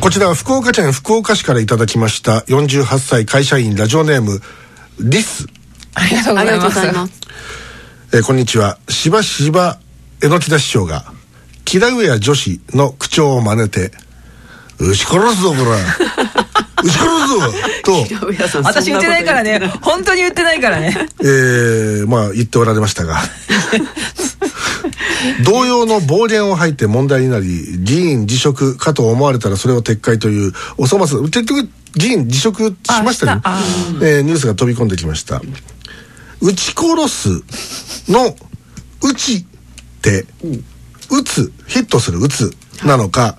[0.00, 4.40] こちらは福岡県福岡市からいただきました48歳会社員ラジオネーム
[4.98, 5.46] リス
[5.94, 7.20] ありがとうございます。
[8.12, 8.78] えーこんにちは。
[8.88, 9.78] しばしば
[10.20, 11.04] 榎木田師匠が
[11.64, 13.92] キラウェア女子の口調を真似て
[14.80, 15.76] 「撃ち殺すぞこら。
[16.82, 17.52] 撃ち殺すぞ!」
[18.56, 18.62] と。
[18.64, 19.60] 私言ってないからね。
[19.82, 20.96] 本当に言ってないからね。
[21.20, 23.20] えーまあ言っておられましたが
[25.44, 31.20] 同様の暴言を吐いて問題になり議員辞職かと思われたらそれを撤回というお粗末。
[31.22, 33.42] 結局議員辞職しましたね
[34.02, 35.40] えーニュースが飛び込んできました。
[36.40, 38.36] 撃ち殺すの
[39.02, 39.44] 「撃ち」っ
[40.02, 40.26] て
[41.10, 42.52] 撃つヒットする撃つ。
[42.84, 43.38] なのか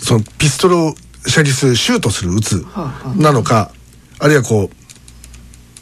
[0.00, 0.94] そのピストルを
[1.26, 2.66] 射撃シュートする撃つ。
[3.16, 3.70] なのか
[4.18, 4.81] あるいはこう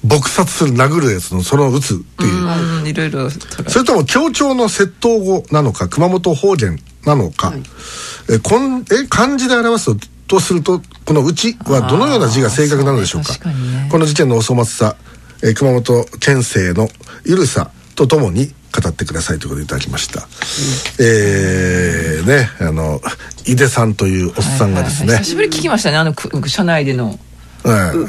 [0.07, 2.81] 撲殺する殴るやつのその撃つっていう。
[2.81, 2.87] うん。
[2.87, 3.31] いろいろ。
[3.31, 7.53] それとも強調の窃盗語なのか熊本方言なのか、
[8.31, 13.33] えこんえ漢字で表すととするとこの「うち」はどのような字が正確なのでしょうか。
[13.49, 13.89] ね。
[13.91, 14.97] この事件のお粗末さ、
[15.43, 16.89] え熊本県政の
[17.25, 20.29] ゆるさとともに語ってくださいということでいただきました、
[21.01, 23.01] えーねあの
[23.47, 25.25] 井出さんというおっさんがですね、はいはいはい。
[25.25, 27.19] 久しぶりに聞きましたねあのく社内での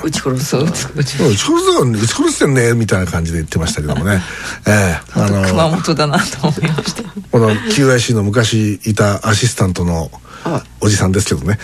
[0.03, 0.63] 撃ち殺すそう。
[0.63, 4.21] うちうちうん撃ち殺すよ撃ち殺してんねみたいな感じで言ってましたけどもね。
[4.67, 7.03] ええあの熊本だなと思いました。
[7.31, 10.09] この QIC の昔いたアシスタントの
[10.44, 11.57] あおじさんですけどね。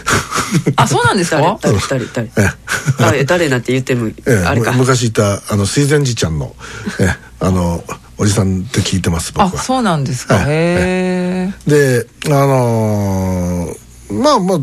[0.75, 2.30] あそうなんです誰か誰誰誰？
[2.38, 2.52] え
[2.99, 4.71] 誰誰なんて言ってもええあれか。
[4.73, 6.55] む昔いたあの水前寺ちゃんの、
[6.99, 7.83] ええあの
[8.19, 9.47] おじさんって聞いてます僕は。
[9.47, 10.35] あそうなんですか？
[10.35, 14.59] はいへえであのーまあまあ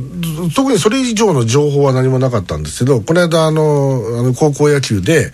[0.54, 5.32] 特にそれ以上の情報は何もなかったんですけどこの間あのあの高校野球で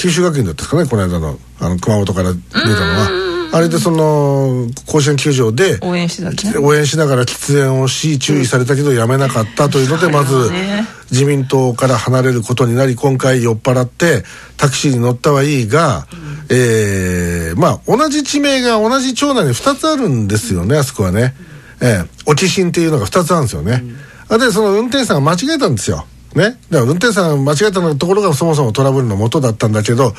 [0.00, 3.24] 九州学院だったんですかねこの間のあの熊本から出たのは。
[3.54, 6.58] あれでその甲子園球場で応援しね。
[6.58, 10.84] 応援しながら喫煙をし注意されたけどやめなかったというのでまずね。
[11.12, 14.24] 自民党から離れることになり今回酔っ払って
[14.56, 16.08] タクシーに乗ったはいいが、
[16.50, 21.34] えーまあ同じ地名が同じ町内に2つあるんですよねあそこはね、
[21.80, 23.82] えー、沖新っていうのが2つあるんですよね、
[24.28, 26.06] あでその運転手さんが間違えたんですよ。
[26.34, 30.14] ね、だから運転手さんが間違えたのところがそもそもトラブルの元だったんだけど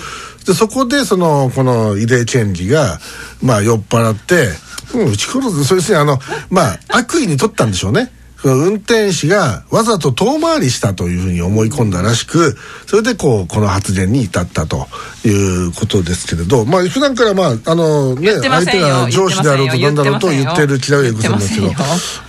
[0.45, 2.99] でそこでそのこのイデーチェンジが
[3.43, 4.47] まあ酔っ払って
[4.93, 8.11] うん、撃ち殺す、そうですね、あの、まあ、悪意に取ったんでしょうね。
[8.53, 14.87] 運転手がわざと遠回りしたというふうに思い込んだらしく、それでこう、この発言に至ったと
[15.25, 21.67] いうことですけれど、まあ、普段からまあ、あのね、相手が上司であろうとなんだろうと言ってる嫌い子さんですけど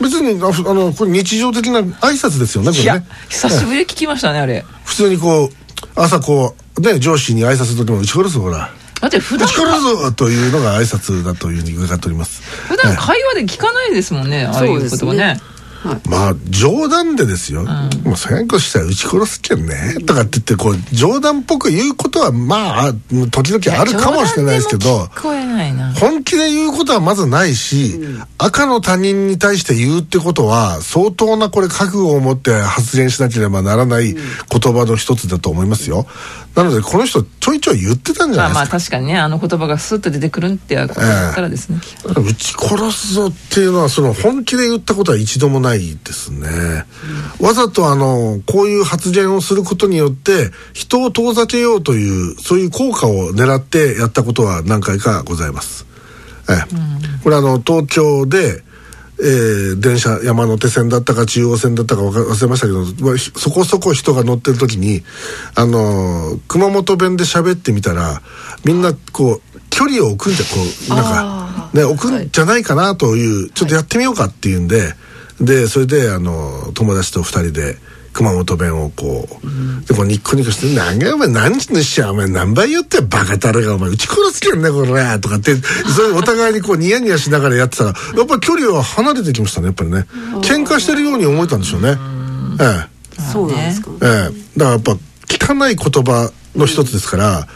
[0.00, 3.06] 別に、ああの、これ日常的な挨拶ですよね、こいやれね。
[3.28, 4.64] 久しぶりに聞きましたねあれ。
[4.84, 8.70] 普通にこう、朝こう、ね、上司に挨拶する時も、撃ち殺すほら。
[9.00, 12.42] だって普段撃ち殺すぞというのが挨拶だというふうに伺っております。
[12.68, 15.38] 普段会話で聞かないですもんねああいうことはね
[16.08, 17.64] まあ冗談でですよ、
[18.04, 19.96] もうそれこしたら撃ち殺すけんね。
[20.06, 22.92] とかって言ってこう冗談っぽく言うことはまあ
[23.30, 25.08] 時々あるかもしれないですけど
[26.00, 28.00] 本気で言うことはまずないし、
[28.38, 36.06] 赤の他人に対して言うってことは相当なこれ覚悟を持って発言しなければならない言葉の一つだと思いますよ
[36.56, 38.76] なのでこの人ちょいちょい言ってたんじゃまあないですか。
[38.76, 46.48] まあ確かにねあの言葉がスッと出てくるってやことだったらですね、撃ち殺すぞっていうのはその本気で言ったことは一度もないですね、
[47.40, 55.84] わざとあのこういう発言をすることによって人を遠ざけようというそういう効果を狙ってやったことは何回かございます、
[56.48, 57.22] ええ。
[57.22, 58.62] これあの東京で
[59.18, 65.02] えー電車山手線だったか中央線だったか忘れましたけど、まあひそこそこ人が乗ってる時に
[65.54, 68.20] あのー熊本弁で喋ってみたら
[68.64, 70.50] みんなこう距離を置くんじゃこ
[70.90, 74.94] うなんかね置くんじゃないかなという、ちょっとやってみようかっていうんで
[75.40, 77.76] でそれであの友達と二人で
[78.16, 85.54] 熊本弁をこう、でこうニッコニコして「何がお前何時のしやお前何倍言ってバカたれがお前撃ち殺すけんねこれ」とかって
[85.94, 90.06] それお互いにこうニヤニヤしながらやってたらやっぱり距離は離れてきましたねやっぱりね。
[90.40, 91.98] 喧嘩してるように思えたんでしょうね。
[92.58, 93.90] えそうなんですか。
[94.00, 94.08] ええ。
[94.08, 94.92] えだからやっぱ
[95.28, 97.46] 汚い言葉の一つですから、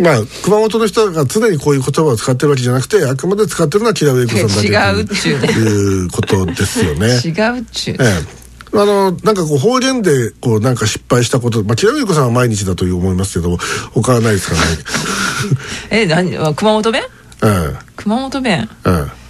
[0.00, 5.48] まあ熊本の人が常にこういう言葉を使ってるわけじゃなくてあくまで使ってるのは木田上子さんだけ違うっちゅうね。
[5.48, 7.08] ということですよね。
[7.26, 8.43] 違うっちゅう、ええ
[8.76, 13.56] あのなんかこう方言でこうなんか失敗したことまあ木田上子さんは毎日だという思いますけど
[13.92, 14.66] 他はないですからね？
[16.02, 16.36] え何？
[16.38, 17.02] あ熊本弁？
[17.44, 18.68] え熊本弁？
[18.86, 19.24] ええ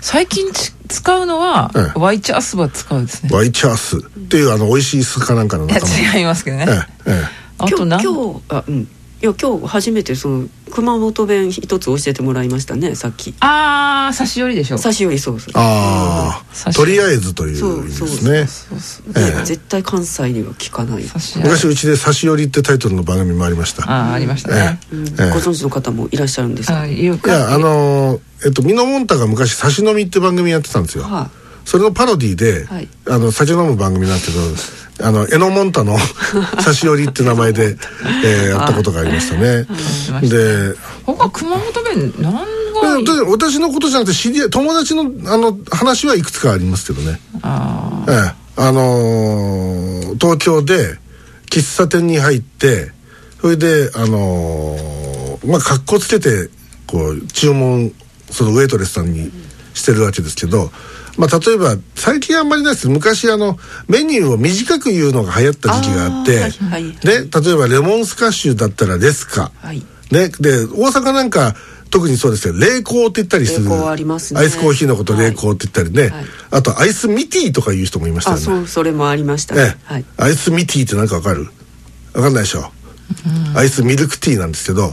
[0.00, 3.30] 最近ち使うのは、ええワイチャースバ使うですね。
[3.32, 7.24] えワイチャースっていうあの美味しいスかなんかのいや仲間違いますけどね、ええええ
[7.58, 8.00] あとなん？
[8.00, 8.88] 今日今日あうん
[9.20, 13.34] いや今日初めてその熊本弁一つ教えてもらいましたねさっき。
[13.40, 27.14] ああ差し寄りでしょ差し寄りそうそうああとりあえずという意そう味そうそうですねそうそうねええ絶対関西には聞かない、差し寄り昔うちで「差し寄り」ってタイトルの番組もありましたああありましたえね、うんええご存知の方もいらっしゃるんですかあいや
[27.52, 31.28] あのーえっとミノモンタが昔「差し飲み」って番組やってたんですよ、は
[31.68, 32.88] それのパロディで、はい。
[33.10, 34.32] あの酒飲む番組なんです。
[34.96, 35.98] けどあのエノモンタの
[36.64, 37.76] 差し寄りって名前で、
[38.24, 39.66] えーやったことがありましたね。
[39.68, 40.74] ましたで
[41.04, 42.46] 他熊本弁何
[43.30, 47.20] 私のことじゃなくて知り合い友達のあの話はいくつかありますけどね。
[47.42, 50.96] あええあのー東京で
[51.50, 52.92] 喫茶店に入って
[53.42, 56.48] それであのーまあ格好つけて
[56.86, 57.92] こう注文
[58.30, 59.30] そのウェイトレスさんに
[59.74, 60.72] してるわけですけど
[61.18, 62.88] まあ例えば最近あんまりないです。
[62.88, 66.92] 昔あのメニューを短く言うのが流行った時期があってあーはいはい。
[66.94, 67.10] で
[67.40, 69.82] 例えばレモンスカッシュだったらレスカ、はい。
[70.10, 71.54] ね、で大阪なんか
[71.90, 72.54] 特にそうですよ。
[72.54, 73.64] 冷凍って言ったりする。
[73.64, 74.40] 冷凍ありますね。
[74.40, 76.24] アイスコーヒーのこと冷凍って言ったりね、はい。
[76.50, 78.44] あとアイスミティとかいう人もいましたあよね。
[78.44, 79.76] そうそれもありましたええね。
[79.84, 80.04] はい。
[80.18, 81.48] アイスミティって何かわかる？
[82.14, 82.70] わかんないでしょ、
[83.54, 84.92] アイスミルクティーなんですけど、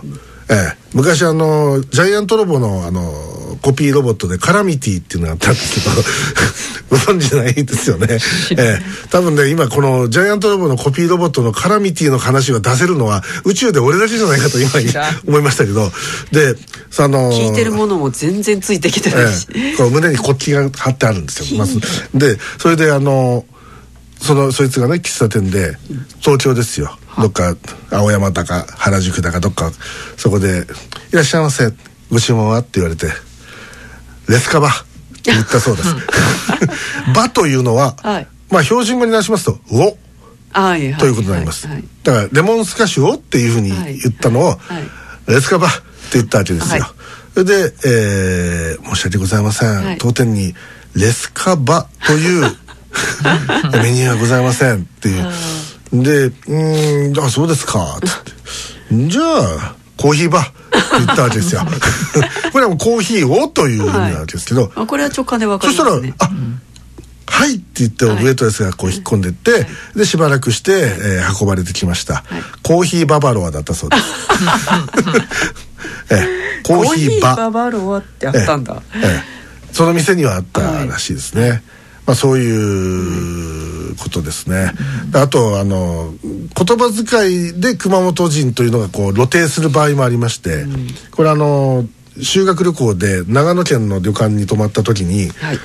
[0.49, 3.01] ええ、昔あのジャイアントロボのあの
[3.61, 5.95] コピーロボットでカラミティっていうのがあったんですけど
[6.91, 8.19] ご存知ないですよね、
[8.51, 14.69] ええ、多分ね今このジャイアントロボのコピーロボットのカラミティの話が出せるのは宇宙で俺だけじゃないかと今
[15.25, 15.91] 思いましたけど。
[16.31, 16.55] で
[16.91, 21.81] その聞いてるものも全然ついてきてないし、ええ、こう胸に国旗が貼ってあるんですよ、まず
[22.13, 23.43] でそれであの
[24.21, 25.77] そのそいつがね喫茶店で
[26.19, 26.97] 東京ですよ。
[27.17, 27.55] どっか
[27.91, 29.71] 青山だか原宿だかどっか。
[30.17, 30.65] そこで
[31.11, 31.71] 「いらっしゃいませ。
[32.11, 33.07] ご注文は?」って言われて
[34.27, 34.71] 「レスカバ」っ
[35.21, 35.95] て言ったそうです
[37.13, 38.27] 「バ」というのは、はい。
[38.49, 39.97] まあ標準語に直しますと「うお」
[40.51, 40.99] はいはい。
[40.99, 41.87] ということになります、はいはい。
[42.03, 44.57] だからレモンスカッシュをっていうふうに言ったのを、はい
[45.27, 45.79] レスカバって
[46.13, 46.91] 言ったわけですよ、はい。
[47.33, 49.97] それで、えー申し訳ございません、はい。
[49.97, 50.53] 当店に
[50.93, 52.55] レスカバという
[53.81, 55.25] メニューはございませんっていう。
[56.03, 58.31] で「うーんあそうですか」つって
[59.07, 60.51] 「じゃあコーヒーバ」って
[60.97, 61.61] 言ったわけですよ。
[62.51, 66.37] これはもうコーヒーをという意味なわけですけど、あこれは直感でわかそしたら「りますね
[67.27, 72.23] あはい」って言ってウェイトレスがこう引っ込んでって、でしばらくして、えー運ばれてきました、
[72.63, 74.03] コーヒーババロアだったそうです、
[76.13, 79.23] ええコーヒーバババロアってあったんだ、ええええ。
[79.73, 81.63] その店にはあったらしいですね、
[82.05, 84.71] まあそういうことですね、
[85.13, 90.65] あとあの言葉遣いで熊本人というのがこう露呈する場合もありまして、
[91.11, 91.85] これあの
[92.21, 95.59] 修学旅行で長野県の旅館に泊まった時に、はい。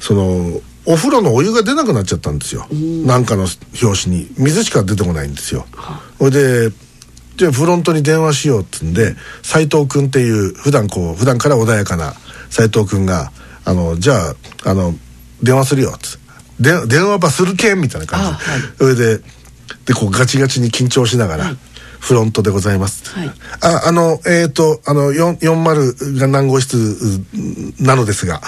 [0.00, 2.66] そのお風呂のお湯が出なくなっちゃったんですよ、
[3.04, 3.46] なんかの
[3.82, 4.30] 表紙に。
[4.38, 5.66] 水しか出てこないんですよ。
[6.18, 6.70] それで
[7.36, 12.14] じゃあフロントに電話しようっつんで斎藤君っていう普段こう普段から穏やかな
[12.50, 13.30] 斎藤君が
[13.64, 14.30] 「あのじゃ
[14.64, 14.94] ああの
[15.42, 16.18] 電話するよ」っつ
[16.60, 18.26] で電話ばするけんみたいな感じ。
[18.26, 18.60] はい。
[18.78, 19.20] それで
[19.86, 21.56] でこうガチガチに緊張しながら、
[22.00, 23.08] フロントでございます。
[23.10, 23.32] はい。
[23.60, 28.42] あ、あの、えっ、と、あの、4 40が何号室うなのですが、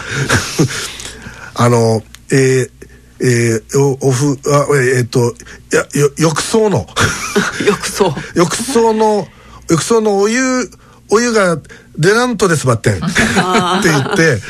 [1.55, 2.71] あの、えー
[3.23, 4.67] えーおオフ、あ
[4.97, 5.35] えっ、と、
[5.73, 6.79] いや、よ、浴槽の、
[7.67, 9.29] よくそう浴槽の、
[9.69, 10.71] 浴槽のお湯、
[11.11, 11.59] お湯が
[12.01, 12.95] 出らんとですばってん。
[12.97, 13.07] って
[13.85, 14.41] 言って、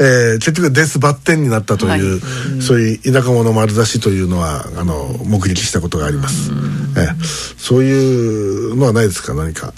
[0.00, 2.20] えー結局デスバッテンになったという、
[2.62, 6.50] そういう田舎者丸出しというのはあの目撃したことがあります、
[6.96, 7.14] えー
[7.58, 9.72] そういうのはないですか何か。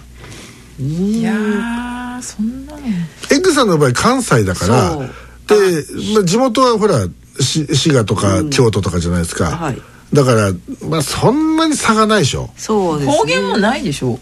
[0.79, 2.79] いやーそんなの。
[3.31, 4.99] エッグさんの場合関西だから
[5.47, 5.85] で、
[6.15, 7.07] まあ、地元はほら
[7.41, 9.83] し滋賀とか京都とかじゃないですか、はい。
[10.13, 10.53] だから
[10.89, 12.51] まあそんなに差がないでしょ。
[12.57, 13.17] そうですね。
[13.17, 14.19] 方言もないでしょ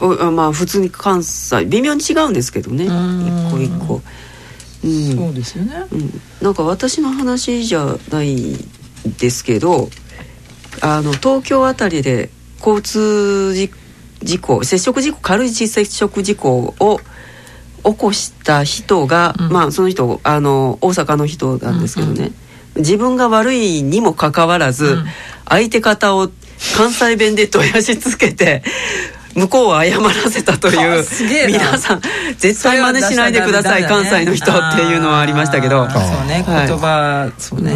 [0.00, 2.86] おあまあ普通に関西微妙に違うんですけどね。
[2.86, 3.26] ん。
[3.26, 4.02] 一個一個。
[4.84, 5.16] うん。
[5.16, 5.84] そうですよね。
[5.92, 8.56] うん、なんか私の話じゃない
[9.18, 9.88] ですけど
[10.80, 13.70] あの東京あたりで交通事
[14.22, 17.00] 事故接触事故軽い接触事故を
[17.84, 19.48] 起こした人が、うん。
[19.50, 22.30] まあその人あの大阪の人なんですけどね、
[22.76, 25.04] 自分が悪いにもかかわらず、うん。
[25.48, 26.30] 相手方を
[26.76, 28.62] 関西弁でとやしつけて
[29.34, 31.58] 向こうを謝らせたという あすげえな。
[31.58, 32.00] 皆さん
[32.38, 35.88] 絶対真似しないでください、関西の人っていうのはありましたけど。
[35.90, 36.68] そうねはい。
[36.68, 37.72] 言葉そうね。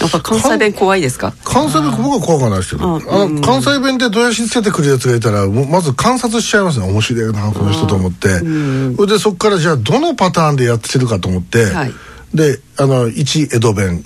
[0.00, 1.34] やっぱ関西弁怖いですか？
[1.44, 3.00] 関西弁僕は怖くはないですけど、
[3.44, 6.86] 関西弁でどやしつけてくるやつがいたらまず観察しちゃいますね。
[6.86, 8.96] 面白いなこの人と思って、ん。
[8.96, 11.92] それでそこからじゃあどのパターンでやってるかと思って、はい。
[12.34, 14.04] であの1江戸弁、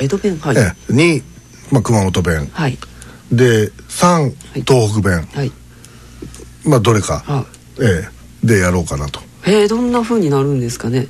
[0.00, 0.38] 江戸弁？
[0.40, 0.92] はい、ええ。
[0.92, 1.22] 2、
[1.70, 2.48] まあ、熊本弁。
[2.52, 2.78] はい。
[3.30, 4.32] で3
[4.66, 5.28] 東北弁。
[5.34, 5.52] はい
[6.68, 7.44] まあどれかあ、
[7.80, 8.08] え
[8.44, 9.20] えでやろうかなと。
[9.46, 11.08] えー、どんな風になるんですかね？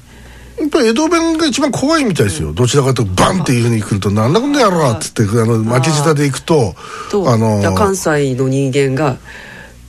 [0.58, 6.74] やっぱり江戸弁が一番怖いみたいですよ、どちらかというとバンっていうふうに来るとなんだこんなやろっつってあの巻き舌で行くと
[7.10, 9.18] と、あの関西の人間が、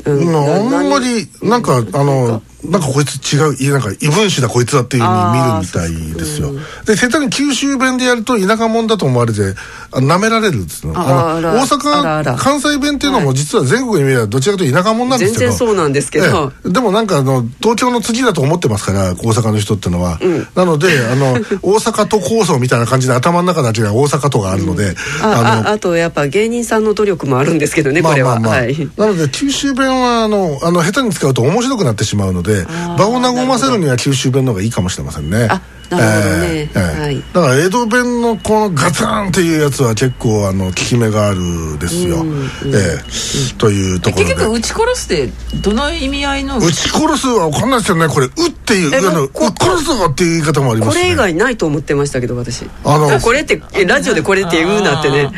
[0.06, 6.52] ううんなあんまりなんかあのなんかこいつ違ういやなんか異分子だこいつだっていうふうに見るみたいですよ。
[6.86, 9.56] で下手に九州弁でやると田舎者だと思われて
[9.92, 11.00] あ舐められるんですよの。
[11.00, 15.40] 大阪関西弁っていうのも実は全国に見ればどちらかというと田舎者なんですけど。
[15.40, 16.54] 全然そうなんですけど。
[16.66, 16.72] ええ。
[16.72, 20.20] でもなんかあの東京の次だと思ってますから大阪の人ってのは、
[20.56, 28.76] なのであの大阪都構想みたいな感じで頭の中だけが大阪都があるので、あああとやっぱ芸人さんの努力もあるんですけどねこれは、はい。
[28.98, 32.49] なので九州弁はあのあの下手に使うと面白くなってしまうので
[32.98, 35.48] 場を和ませるには九州弁の方がいいかもしれませんね。
[35.50, 36.70] あなるほどね。
[36.76, 42.24] えだから江戸弁のこのガツンっていうやつは結構あの効き目があるですよ、
[42.66, 44.34] ええというところで。
[44.36, 45.30] 結局撃ち殺すって
[45.62, 46.60] どの意味合いの？
[46.60, 51.02] 撃ち殺すは分かんないですよねこれ「う」っていうえあの「うこ殺すぞ」っていう言い方もありますね。
[51.02, 52.70] これ以外ないと思ってましたけど私。
[52.86, 55.32] あのこれってえラジオでこれって言うなってね。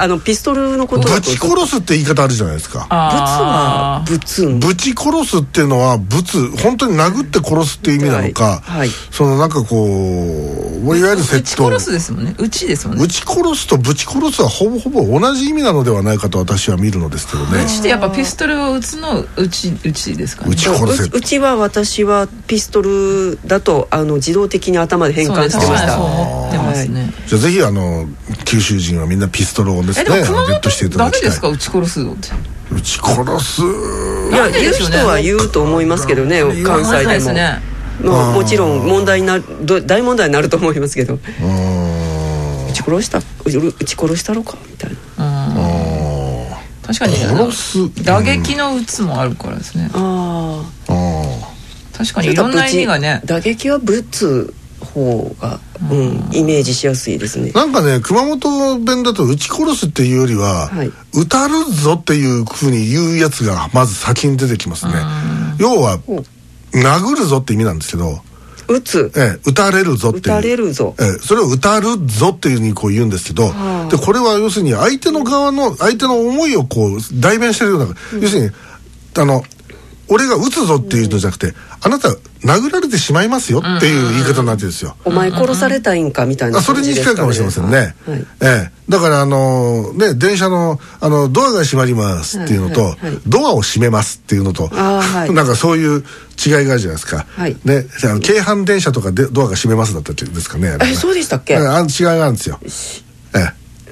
[0.00, 1.20] あのピストルのことだと。
[1.20, 2.80] ぶち殺すって言い方あるじゃないですか。
[2.80, 4.60] ブツはあーブツン。
[4.60, 8.78] ぶち殺すっていうのはぶつ本当に殴って殺すっていう意味なのか、はい。
[8.80, 11.70] はいそのなんかこういわゆる撃窃盗。
[11.70, 12.34] ち殺すですもんね。
[12.38, 13.04] 撃ちですもんね。
[13.04, 17.62] 撃ち殺すとぶち殺すはほぼほぼ同じ意味なのではないかと私は見るのですけどね。
[17.62, 20.52] 撃ちってやっぱピストルを撃つの撃ち撃ちですかね。
[20.52, 21.04] 撃ち殺せ。
[21.04, 25.96] ううちは私はピストルだとあの自動的に頭で変換してました。
[25.96, 28.06] そう思ってますね、じゃあぜひあの
[28.44, 31.22] 九州人はみんなピストルをですねゲットしていただきたい。
[31.22, 31.48] メですか？
[31.48, 32.28] 撃ち殺すのって
[32.72, 33.62] 撃ち殺す。
[33.62, 37.60] いや言う人は言うと思いますけどね関西でですもね
[38.02, 41.14] まあもちろん問題にな大問題になると思いますけど。
[41.14, 44.96] うち殺したう撃ち殺したろかみたいな。
[46.82, 47.14] 確かに
[48.02, 49.90] 打撃の撃つもあるからですね。
[49.94, 53.20] あああ確かにいろんな意味がね。
[53.24, 54.54] 打撃はぶつ
[54.92, 57.50] 方が、うん、イメージしやすいですね。
[57.52, 60.92] なんかね熊本弁だと撃ち殺すっていうよりは、はい。
[61.14, 64.92] 撃たるぞっていうふうに言うやつがまず先に出てきますね。
[65.58, 66.22] 要はお。
[66.72, 68.20] 殴るぞって意味なんですけど、
[68.68, 69.12] 撃つ。
[69.16, 70.22] ええ、撃たれるぞっていう。
[70.22, 70.94] 撃たれるぞ。
[70.98, 73.90] ええ、それを撃たるぞっていうふうにこう言うんですけど、はあ。
[73.90, 78.50] でこれは要するに相手の側の相手の思いをこう代弁してるような、要するに
[79.18, 79.42] あの
[80.08, 82.08] 俺が撃つぞっていうのじゃなくて、あなた
[82.44, 84.96] 殴られてしまいますよっていう言い方になってるんですよ。
[85.04, 87.94] お前殺されたいんかみたいなあそれに近いかもしれませんね。
[88.06, 96.04] はいええ、だからあのね電車のあのドアが閉まりますっていうのと、はいはいはいドアを閉めますっていうのと、はい なんかそういう
[96.44, 97.26] 違いがあるじゃないですか。
[97.36, 100.68] はいね、あの京阪電車とかでドアが閉めますだったっけですかね。
[100.68, 101.54] あれねえそうでしたっけ？
[101.54, 102.58] ええあの違いがあるんですよ。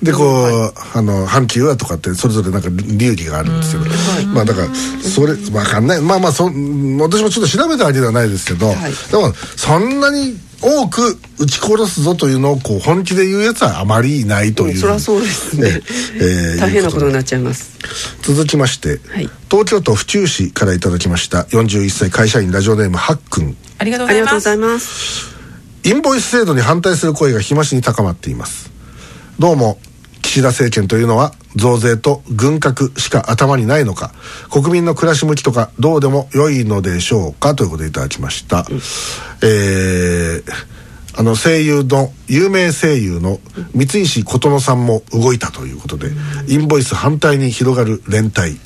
[0.03, 0.07] ええ。
[0.07, 6.01] でこう、あの阪急はとかってそれぞれなんか流儀があるんですけど、まあだからそれわかんない。
[6.01, 8.77] まあまあそ私もちょっと調べたわけではないですけど、はい。
[9.11, 15.81] でもそんなに多く撃ち殺すぞというのをこう本気で言うやつはあまりいないという、そりゃそうですね。
[16.15, 17.79] えええ大変なことにいうなっちゃいます。
[18.23, 19.31] 続きまして、はい。
[19.51, 25.31] 東京都府中市からいただきました41歳会社員ラジオネームはっくんありがとうあございます。
[25.83, 28.71] インボイス制度に反対する声が日増しに高まっています。
[29.39, 29.79] どうも
[30.23, 34.13] 岸田政権というのは増税と軍拡しか頭にないのか
[34.51, 38.65] 国民の暮らし向きとかどうでも良いのでしょうかということでいただきました、
[39.43, 40.81] えー
[41.17, 43.41] あの声優の有名声優の
[43.75, 46.11] 三石琴乃さんも動いたということで、
[46.47, 48.59] インボイス反対に広がる連帯、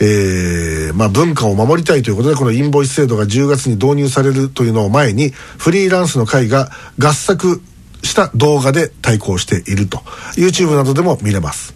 [0.00, 7.62] えーまあ、文化を守りたいということでこのインボイス制度が10月に導入されるというのを前にフリーランスの会が合作
[8.02, 9.98] した動画で対抗していると。
[10.36, 11.74] YouTube などでも見れます、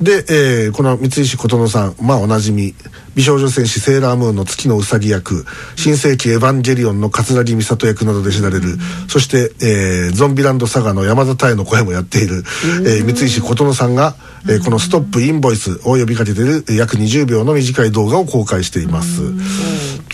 [0.00, 2.74] で、えーこの三石琴乃さんまあおなじみ
[3.14, 5.46] 美少女戦士セーラームーンの月のうさぎ役
[5.76, 8.76] 新世紀エヴァンゲリオンの桂木美里役などで知られる、
[9.08, 12.44] そして、えーゾンビランドサガの山田太の声もやっている、
[12.84, 14.16] えー三石琴乃さんが、
[14.48, 19.22] えーこの「ストップインボイス」を呼びかけているえー約20秒の短い動画を公開しています、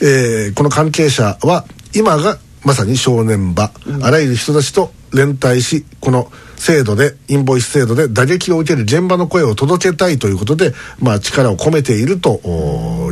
[0.02, 3.72] えーこの関係者は今がまさに正念場、
[4.02, 12.40] あらゆる人たちと連帯しこの制度でインボイス制度で打撃を受ける現場の声を届けたいということで、まあ、力を込めていると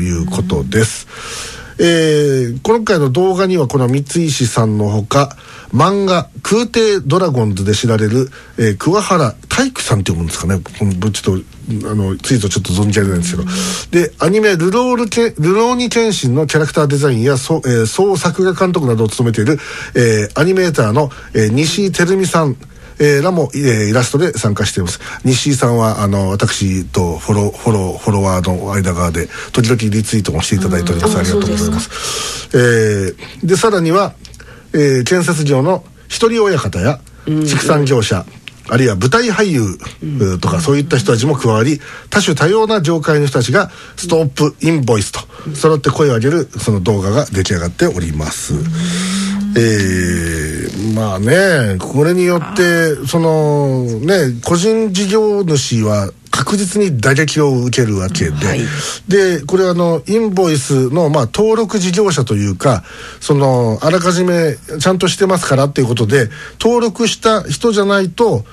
[0.00, 1.06] いうことです。
[1.78, 5.36] えー今回の動画にはこの三石さんのほか
[5.72, 10.60] 漫画「空挺ドラゴンズ」で知られる、えー桑原体育さんって読むんですかね。
[10.78, 11.40] このちょっ
[11.82, 13.48] とあのツイートちょっと存じ上げないんですけど。
[13.90, 19.58] でアニメルロールケ「ルローニケンシン」のキャラクターデザインやそう、えー総作画監督などを務めている、
[19.94, 22.56] えーアニメーターの、えー西井照美さん
[22.98, 25.00] えーらも、えーイラストで参加しています。
[25.24, 31.90] 西井さんはあの私とフォローフォローフォロワーの間側で時々リツイートもしていただいております、うんありがとうございます。
[32.52, 33.14] えー
[33.46, 34.14] でさらには、
[34.72, 38.24] えー建設業の一人親方や畜産業者、
[38.68, 45.20] あるいは舞台俳優うとかそういった人たちも加わり多種多様な業界の人たちがストップインボイスと
[45.54, 48.54] 揃って声を上げるその動画が出来上がっております。
[49.56, 58.60] えーまあねこれによってそのね個人事業主は確実に打撃を受けるわけで、はい
[59.08, 62.84] でこれはあのインボイスのまあ登録事業者というか
[63.20, 66.28] そのあらかじめちゃんとしてますからっていうことで
[66.60, 68.44] 登録した人じゃないと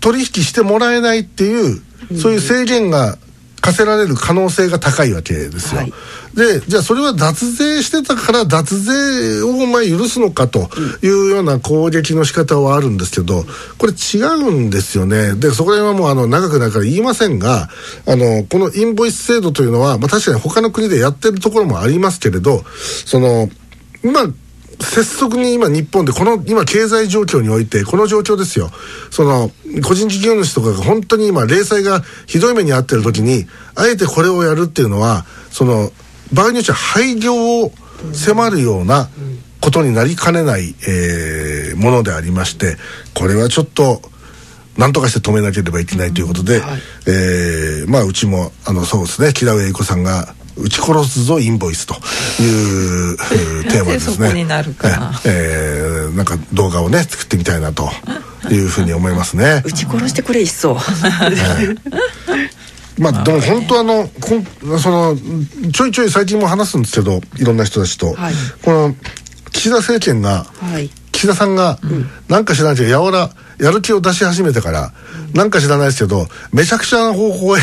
[0.00, 1.80] 取引してもらえないっていう、
[2.16, 3.18] そういう制限が
[3.60, 5.80] 課せられる可能性が高いわけですよ。
[5.80, 5.92] はい
[6.36, 10.68] でじゃあそれは脱税してたから脱税をお前許すのかと
[11.02, 13.44] いうような攻撃の仕方はあるんですけど
[13.78, 15.34] これ違うんですよね。
[15.34, 17.70] でそこら辺はもうあの長くなるから言いませんが
[18.06, 22.62] あのこのインボイス制度というのは、まあ、確かに他の国でやってるところもありますけれど
[23.06, 23.48] その
[24.04, 24.26] 今
[24.78, 28.70] 拙速に今日本でこの今経済状況においてこの状況ですよ。
[29.10, 29.50] その
[29.82, 35.90] 個人事業主とかが本当に今零細がひどい目に遭ってる時にあえてこれをやるっていうのはその
[36.32, 37.72] 場合によっては廃業を
[38.12, 39.08] 迫るような
[39.60, 42.76] ことになりかねない、えーものでありまして
[43.14, 44.00] これはちょっと
[44.78, 46.62] 何とかして止めなければいけないということで、
[47.06, 51.96] えーまあうちもあのそうですね木田上英子さんが「撃ち殺すぞインボイス」とい
[53.12, 53.16] う
[53.62, 54.28] えー テーマですね。
[54.98, 57.90] なええーなんか動画をね作ってみたいなと
[58.50, 59.62] いうふうに思いますね。
[59.66, 60.78] 撃ち殺してくれいっそ
[62.98, 65.16] まあでも本当あのこんその
[65.72, 68.34] ちょいちょい最近も話すんですけどいろんな人たちと、はい。
[68.62, 68.94] この
[69.52, 70.90] 岸田政権がはい。
[71.12, 71.78] 岸田さんが、
[72.28, 74.92] なんか知らないけどやわらやる気を出し始めてから、
[75.34, 77.60] なんか知らないですけどめちゃくちゃな方向へ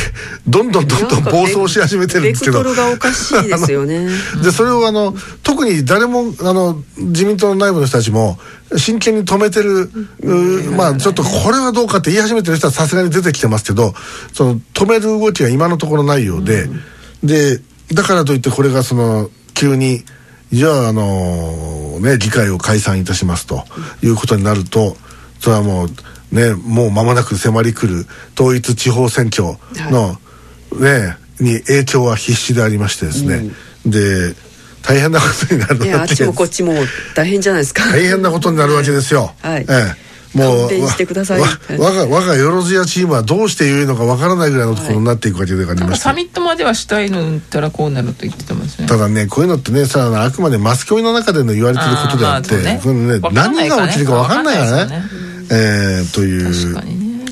[0.47, 2.63] どんどんどんどん暴走し始めてるんですけど。
[2.63, 4.09] がおかしいですよね。
[4.43, 8.39] でそれをあの特に誰もあの自民党の内部の人たちも
[8.77, 13.93] 真剣に止めてる、うまあちょっとこれはどうかって言い始めてる人はさすがに出てきてますけど
[14.33, 16.69] その止める動きが今のところないようで、
[17.23, 17.61] で
[17.93, 20.03] だからといってこれがその急に
[20.51, 23.63] じゃああのね議会を解散いたしますと
[24.03, 24.97] いうことになると
[25.43, 25.87] それはもう
[26.33, 29.57] ねもう間もなく迫り来る統一地方選挙
[29.91, 30.17] の、
[30.79, 33.51] ねに影響は必至でありましてですね、
[33.85, 34.33] で
[34.81, 36.73] 大変なことになるいやあっちもこっちも
[37.13, 37.83] 大変じゃないですか。
[37.91, 39.33] 大変なことになるわけですよ。
[39.41, 39.65] はい。
[39.69, 40.37] ええ。
[40.37, 41.39] もう勘弁してください。
[41.41, 52.79] わわ我が我がよろずやチームはどうしてよいのかわからないぐらいのところになっていくわけでありまして、サミットまではしたいのったらこうなると言ってたもんですねただねこういうのってねさあくまでマスコミの中での言われてることであってね。
[53.19, 55.03] ね何が起きるかわかんないからね
[55.51, 56.73] えーという。
[56.73, 57.25] 確かにね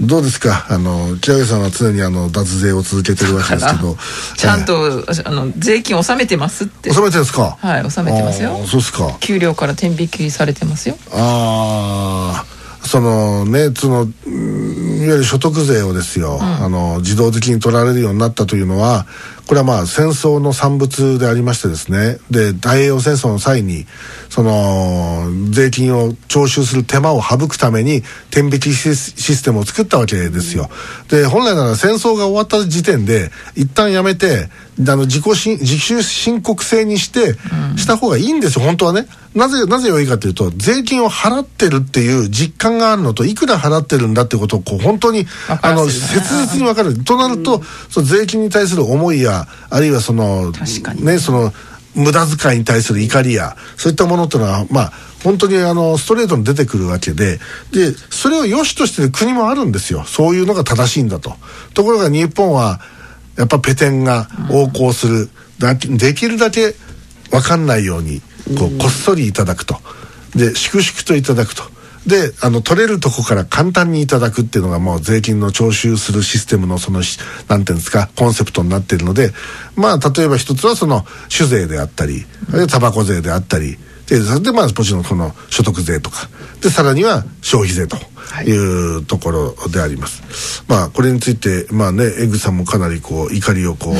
[0.00, 0.64] どうですか？
[0.70, 3.96] あの木上さんは常にあの脱税を続けてるわけですけど。
[4.38, 6.92] ちゃんと、あの税金納めてますって。
[6.94, 7.56] 収めてるんですか？
[7.60, 8.60] はい納めてますよ。
[8.66, 9.16] そうですか。
[9.18, 10.96] 給料から天引きされてますよ。
[11.12, 19.04] ああそのねそのうんいわゆる所得税をですよ、あの自動的に取られるようになったというのは
[19.48, 22.18] これはまあ戦争の産物でありましてですね。
[22.30, 23.86] で太平洋戦争の際に
[24.28, 30.68] その税金を徴収する手間を省くために天引きシステムを作ったわけですよ、
[31.08, 37.34] で本来なら戦争が終わった時点で一旦やめてあの自己し自主申告制にして、
[37.76, 38.64] した方がいいんですよ。
[38.64, 39.08] 本当はね。
[39.34, 47.04] なぜなぜ良いかというと税金を払ってるっていう実感があるのといくら払ってるんだってことをこう本当にあの切実に分かる。
[47.04, 49.37] となると、その税金に対する思いや
[49.70, 50.52] あるいはその
[51.00, 51.52] ねその
[51.94, 57.38] 無駄遣いに対する怒りやそういったものっていうのはまあ本当にあのストレートに出てくるわけで
[57.72, 60.04] でそれを良しとしてる国もあるんですよ。
[60.04, 61.34] そういうのが正しいんだと。
[61.74, 62.80] ところが日本は
[63.36, 66.74] やっぱペテンが横行する、だできるだけ
[67.30, 68.20] 分かんないように
[68.58, 69.76] こうこっそりいただくと。
[70.36, 71.62] で粛々といただくと
[72.06, 79.32] であの取れるとこから簡単にいただくっていうのがもう税金の徴収するシステムのそのしなんていうんですかコンセプトになっているので
[79.76, 82.24] まあ例えば一つはその酒税であったり
[82.70, 83.78] タバコ税であったり
[84.08, 86.28] でそれでまあもちろんこの所得税とか。
[86.60, 87.96] でさらには消費税と
[88.44, 88.98] い。
[88.98, 93.94] うところであります、まあこれについてまあねエグさんもかなりこう怒りをこう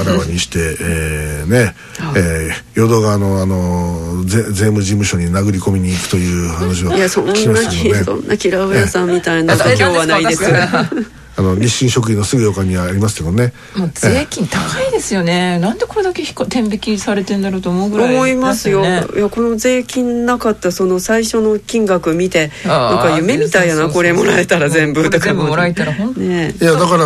[0.00, 1.74] あらわにして、 えー、ね、
[2.16, 8.04] えー、淀川のあの税税務事務所に殴り込みに行くという話をいやそんな聞きましたけどね。
[8.04, 13.52] そんなキラウエさんみたいなえ今日はないです私あの日清食品のすぐ横にありますけどね。
[13.76, 18.82] もう税金高いですよね、なんでこれだけ天引きされてんだろうと思うぐらい思いますよ。
[18.82, 25.02] ねいやこの税金なかったその最初の金額見てなんか夢みたいやなこれもらえたら全部。
[25.04, 26.28] とか全部もらえたら本当に。
[26.28, 27.04] ねいやだから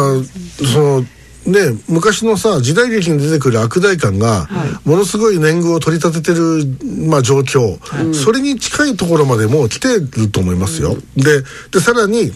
[0.72, 1.00] その
[1.46, 4.48] ね昔のさ時代劇に出てくる悪代官が
[4.84, 6.64] ものすごい年貢を取り立ててる、
[7.08, 7.78] まあ、状況、
[8.12, 10.96] それに近いところまでもう来てると思いますよ。
[11.16, 12.32] ででさらに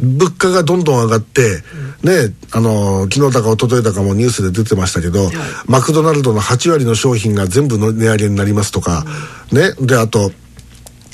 [0.00, 1.62] 物価がどんどん上がって、
[2.02, 5.30] ね、あの昨日だか一昨日だかもニュースで出てましたけど、
[5.66, 9.04] マクドナルドの8割の商品が全部の値上げになりますとか、
[9.52, 10.30] ねであと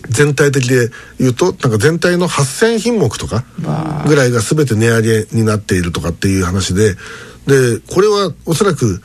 [0.08, 3.44] 全体的で言うとなんか全体の8,000品目とか
[4.06, 6.94] ぐらいが全て値上げになっているとかっていう話で
[7.46, 9.00] でこれはおそらく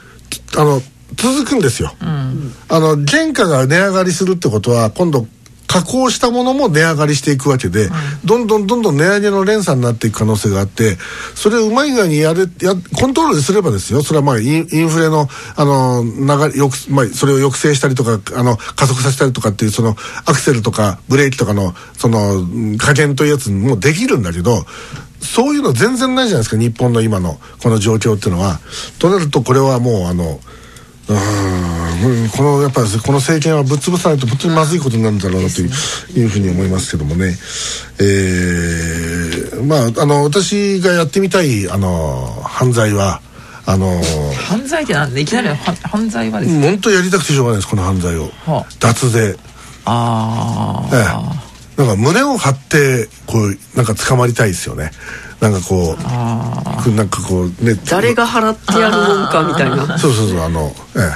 [0.58, 0.82] あの
[1.16, 1.94] 続くんですよ。
[2.02, 5.28] あの原価が値上がりするってことは今度
[5.70, 7.90] 加工したものも値上がりしていくわけで、
[8.26, 10.98] どんどんどんどん値上げの連鎖になっていく可能性があって
[11.36, 14.02] それをうまい具合にやれやコントロールすればですよ。
[14.02, 24.66] それはまあインインフレのあの流れよく、まあ、それを抑制したりとかあの加速させたりとかっていうそのアクセルとかブレーキとかのそのうん加減というやつもできるんだけど
[25.22, 26.60] そういうの全然ないじゃないですか。
[26.60, 28.60] 日本の今のこの状況っていうのは。
[28.98, 30.40] となるとこれはもうあの
[31.10, 32.30] うーん。
[32.30, 35.70] このやっぱりこの政権はぶっ潰さないと本当にまずいことになるんだろうなという,、
[36.20, 37.36] いうふうに思いますけどもね、
[38.00, 43.22] えー、まああの私がやってみたいあの犯罪は
[43.66, 44.02] あの
[44.48, 48.66] 犯罪ってなんでいきなりは犯罪はですね、本当やりたくてしょうがないですこの犯罪を、はあ。
[48.80, 49.36] 脱税。
[49.86, 51.04] あええ。
[51.08, 51.44] あ、
[51.78, 54.92] なんか胸を張ってこうなんか捕まりたいですよね
[55.42, 59.96] なんかこうあなんかこうね誰が払ってやるもんかみたいな。
[59.98, 61.16] そうそうそうあのえ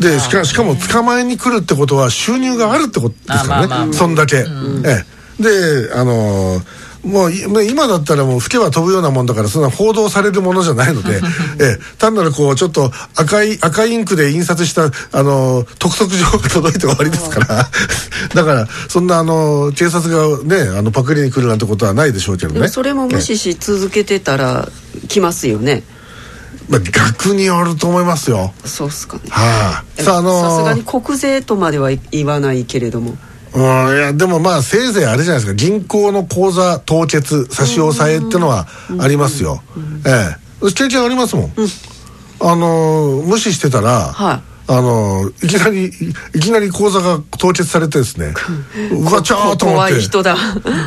[0.00, 0.02] え。
[0.02, 4.44] でしかしかも捕まえに来るってことは収入があるってことですからね、そんだけ、
[4.84, 5.04] え
[5.40, 5.42] え。
[5.42, 6.60] であの
[7.04, 11.20] もう今だったらもう吹けば飛ぶようなもんだからそんな報道されるものじゃないので、
[11.60, 17.70] ええ、単なるこうちょっと赤い赤いインクで印刷したあの督促状が届いて終わりですから
[18.34, 22.68] だからそんなあの警察がねあのパクリに来るなんてことはないでしょうけどね。
[22.68, 24.68] それも無視し続けてたら
[25.08, 25.82] 来ますよね。
[26.68, 28.54] まあ、逆にあると思いますよ。
[28.64, 29.22] そうっすかね。
[29.28, 33.16] はあさすがに国税とまでは言わないけれども
[33.54, 35.54] うんいやでもまあせいぜいあれじゃないですか。
[35.54, 38.66] 銀行の口座凍結差し押さえってのは
[38.98, 39.62] ありますよ、
[40.06, 40.36] え
[40.66, 40.72] え。
[40.72, 41.52] 経験ありますもん、
[42.40, 44.42] あのー無視してたら、はい。
[44.66, 45.92] あのーいきなり
[46.34, 48.34] いきなり口座が凍結されてですね。
[48.90, 49.90] うわちゃーと思って。
[49.90, 50.36] 怖い人だ。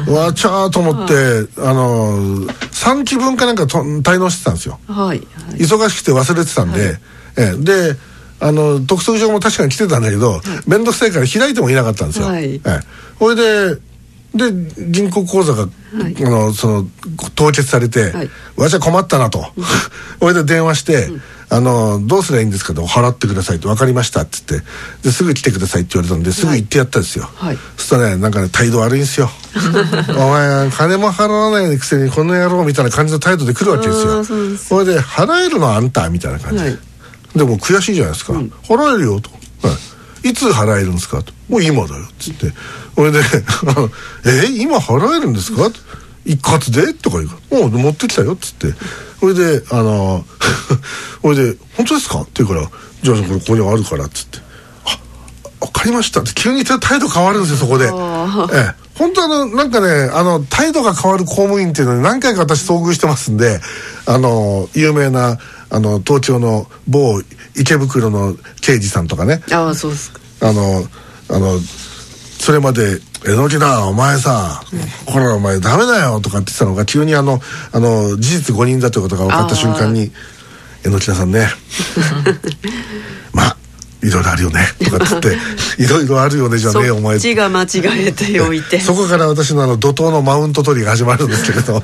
[0.07, 1.13] うわちゃーと思って、
[1.61, 4.79] あのー、3期分かなんかと滞納してたんですよ。
[4.87, 5.19] はい、はい。
[5.59, 6.99] 忙しくて忘れてたんで、
[7.37, 7.57] ええ。
[7.57, 7.95] で
[8.39, 12.27] あの督促状も確かに来てたんだけど面倒、くさいから開いてもいなかったんですよ。
[12.27, 12.55] はい。
[12.55, 12.79] ええ。
[13.19, 13.81] それで
[14.35, 14.51] で
[14.91, 15.67] 銀行口座が、い。
[16.23, 16.87] あのその
[17.35, 18.29] 凍結されて、はい。
[18.55, 19.45] わしは困ったなと。
[20.19, 21.09] それで電話して、
[21.49, 24.61] あの「どうすりゃいいんですか?」と「払ってください」って「分かりました」っつって
[25.01, 27.57] ですぐ来てくださいって言われたんですぐ行ってやったんですよ、はい。
[27.77, 29.31] そしたらねなんかね態度悪いんですよ。
[30.17, 36.63] お前金も払わないくせにこの野郎みたいな感じの態度で来るわけですあよーそれで払えるのはあんたみたいな感じ。
[36.63, 36.79] で、はい
[37.35, 39.29] でも悔しいじゃないですか、払えるよと、
[39.67, 39.73] は
[40.23, 41.33] い、いつ払えるんですかと。
[41.49, 42.51] もう今だよっつって。
[42.95, 43.19] それで
[44.25, 45.73] 「え今払えるんですか?」と
[46.25, 48.73] 一括で?」とか言うから「おう持ってきたよ」っつって。
[49.19, 50.25] それであの
[51.21, 52.69] それで「本当ですか?」って言うから
[53.03, 54.39] 「じゃあこれここにあるから」っつって
[54.85, 54.97] 「あ
[55.59, 56.31] わかりました」って。
[56.33, 57.85] 急に態度変わるんですよそこで。
[57.85, 58.87] ええ。
[58.95, 63.61] 本当あのなんかねあの態度が変わる公務員っていうのに何回か私遭遇してますんで
[64.07, 65.37] あの有名な
[65.69, 67.21] あの東京の某
[67.55, 69.41] 池袋の刑事さんとかね。
[69.51, 70.19] ああそうですか。
[70.41, 70.87] あの
[71.29, 71.59] あの
[72.39, 74.63] それまで「えのきだお前さ、
[75.05, 80.11] これお前ダメだよ」とかって言ってたのが急にあのあの事実誤認だということが分かった瞬間に
[80.85, 81.49] 「えのきださんね。
[83.33, 83.57] まあ
[84.03, 85.37] いろいろあるよね」とかって言って
[85.83, 87.67] 「いろいろあるよね」じゃねえお前そっちが間違
[88.07, 88.79] えておいて。
[88.79, 91.81] そこから私のあの怒涛のマウント取りが始まるんですけれど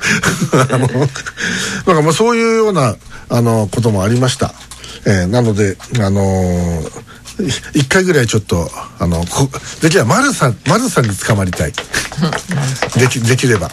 [0.70, 2.94] あのなんかまあそういうような
[3.28, 4.52] あのこともありました、
[5.06, 7.13] えーなのであのー
[7.74, 9.48] 一回ぐらいちょっとあのこ
[9.82, 11.72] できれば丸さん丸さんに捕まりたい。
[12.96, 13.70] できできれば。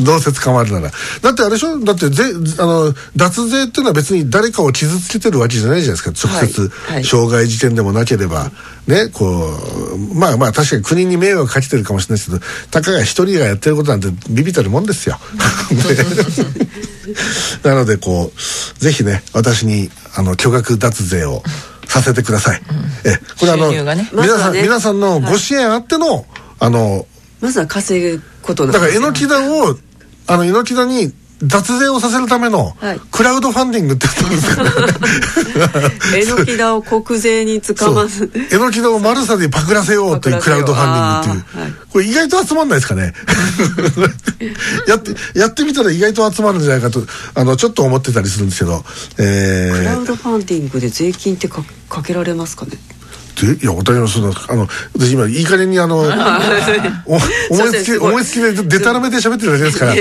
[0.00, 0.92] どうせ捕まるなら。
[1.22, 1.78] だってあれでしょ？
[1.80, 2.24] だって税
[2.58, 6.28] あの脱税っていうのは別に誰かを傷つけてるわけじゃないじゃないですか。
[6.28, 7.02] 直接、はいはい。
[7.04, 8.50] 傷害事件でもなければ。
[8.86, 9.58] ねこ
[9.94, 15.20] うまあまあ確かに国に迷惑かけてるかもしれないですけどたかが一人がやってることなんてビビたるもんですよ。
[15.70, 17.06] ね。
[17.62, 21.42] なのでこうぜひね私にあの巨額脱税を
[21.92, 22.60] させてください。
[23.04, 24.08] えこれあの、ね。
[24.12, 24.62] 皆さん、まね。
[24.62, 26.24] 皆さんのご支援あっての、
[26.58, 27.06] あの
[27.40, 29.76] まずは稼ぐことなんだからえのきだを
[30.26, 33.00] あの猪木田に脱税をさせるためのはい。
[33.10, 38.30] クラウドファンディングって言ったんですかえのきだを国税につかまず。
[38.52, 41.72] えのきだをマルサでパクらせようというクラウドファンディングっていう、はい。
[41.90, 43.12] これ意外と集まんないですかね？
[44.86, 47.02] やってやってみたら意外と集まるんじゃないかと
[47.34, 48.84] あのちょっと思ってたりするんですけど。
[49.18, 52.72] えクラーウドファンディングで税金ってかかけられますかね？
[52.72, 52.78] で
[53.42, 55.98] いや私もそうだあの私今いい加減にあの
[57.06, 57.16] お
[57.50, 59.94] 思いつき思いつきででたらめで喋ってるだけですから。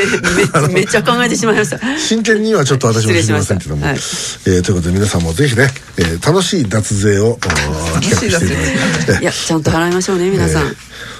[0.68, 1.80] めめっちゃ考えてしまいました。
[1.98, 9.24] 真剣にはちょっと私も知りませんけども、えーということで皆さんもぜひね、えー楽しい脱税をお企画していただいて。
[9.24, 10.76] いやちゃんと払いましょうね皆さん、えー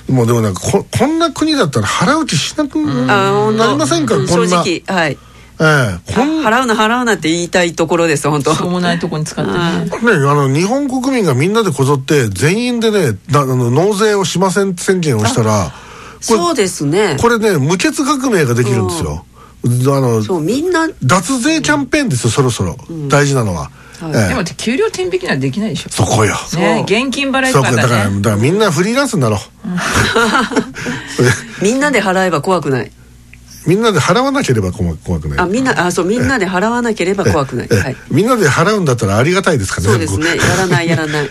[0.10, 4.28] もうでもなんかここんな国だったら払う気しなくなりませんか、うん。
[4.28, 5.18] こんな正直はい
[5.62, 6.12] ええ。
[6.12, 8.56] 払うな払うなって言いたいところです本当。
[8.56, 9.58] しょうもないとこに使ってね。
[9.58, 15.72] あの日本国民がみんなでこぞって全員でねなあの納税をしません宣言をしたら
[16.20, 17.18] そうですね。
[17.20, 19.26] これね無血革命ができるんですよ、
[19.64, 19.68] あ
[20.02, 20.88] のそうみんな。
[21.04, 22.76] 脱税キャンペーンですよそろそろ、
[23.08, 23.70] 大事なのは、
[24.00, 24.12] はい。
[24.16, 24.28] ええ。
[24.30, 25.90] でも給料天引きにはできないでしょ。
[25.90, 26.36] そこよ。
[26.58, 29.40] ね現金払いとかだねからだからみんなフリーランスになろう、
[31.64, 32.92] みんなで払えば怖くない
[33.68, 41.30] みんなで払わなければ怖怖くないあみんなあそうみんなで払わなければ怖くない、ええはい、みんなで払うんだったらありがたいですからねそうですねやらないやらないえ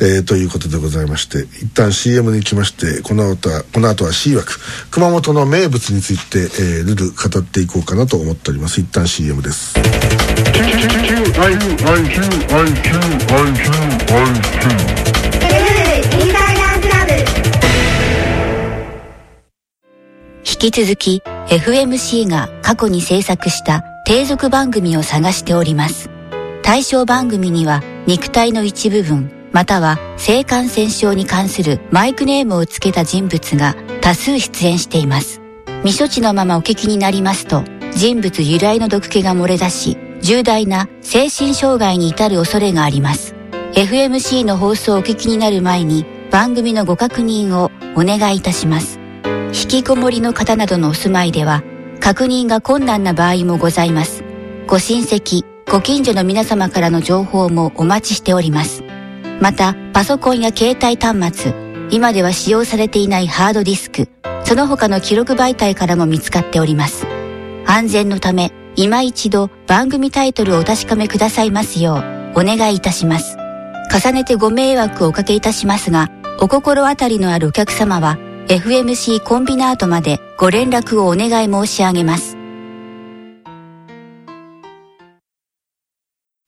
[0.00, 4.52] ええーということでございまして一旦 CM に行きましてこの後はこの後は C 枠
[4.90, 9.74] 熊本の名物について、えー、ルル語っていこうかなと思っております一旦 CM です
[20.46, 26.10] 引き続き FMC が過去に制作した低俗番組を探しております。
[26.62, 35.40] 対象番組には肉体の一部分または性感染症に関するマイクネームをつけた人物が多数出演しています。
[35.84, 37.62] 未処置のままお聞きになりますと
[37.94, 43.34] 人物由来の毒気が漏れ出し重大な精神障害に至る恐れがあります。
[43.74, 49.03] FMC の放送をお聞きになる前に番組のご確認をお願いいたします。
[49.54, 51.62] 引きこもりの方などのお住まいでは
[52.00, 54.24] 確認が困難な場合もございます。
[54.66, 58.82] ご親戚、ご近所の皆様からの情報もお待ちしております。
[59.40, 61.54] また、パソコンや携帯端末、
[61.90, 64.08] 今では使用されていないハードディスク、
[64.44, 67.06] その他の記録媒体からも見つかっております。
[67.64, 72.02] 安全のため、今一度番組タイトルをお確かめくださいますよ
[72.34, 73.38] う、お願いいたします。
[73.94, 82.36] 重ねてご迷惑をおかけいたしますが、お心当たりのあるお客様は、FMC コンビナートまでご連絡をお願い申し上げます。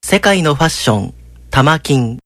[0.04, 1.14] 世界のファッション、
[1.50, 2.18] 玉金。